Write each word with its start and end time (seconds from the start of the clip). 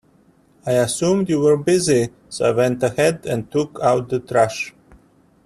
I 0.65 0.71
assumed 0.77 1.29
you 1.29 1.41
were 1.41 1.57
busy, 1.57 2.09
so 2.27 2.45
I 2.45 2.51
went 2.55 2.81
ahead 2.81 3.27
and 3.27 3.51
took 3.51 3.77
out 3.83 4.09
the 4.09 4.19
trash. 4.19 4.73